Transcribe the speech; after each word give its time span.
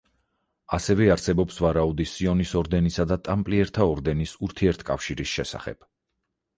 ასევე 0.77 1.09
არსებობს 1.15 1.59
ვარაუდი 1.65 2.07
სიონის 2.13 2.55
ორდენისა 2.63 3.07
და 3.13 3.21
ტამპლიერთა 3.31 3.91
ორდენის 3.95 4.37
ურთიერთკავშირის 4.45 5.39
შესახებ. 5.39 5.91